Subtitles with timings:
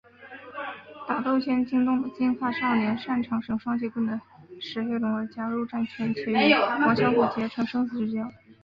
[1.07, 4.19] 打斗间惊动了金发少年擅长使用双节棍的
[4.59, 8.27] 石黑龙而加入战圈且与王小虎结成生死之交。